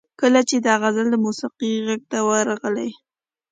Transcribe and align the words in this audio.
کله 0.19 0.41
چې 0.49 0.55
دا 0.65 0.73
غزل 0.81 1.07
د 1.11 1.15
موسیقۍ 1.25 1.73
غیږ 1.85 2.01
ته 2.11 2.19
ورغله. 2.27 2.87